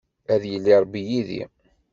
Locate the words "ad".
0.33-0.43